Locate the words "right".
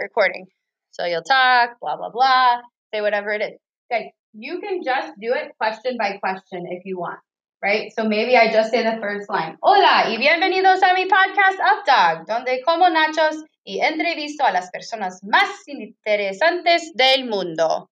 7.62-7.92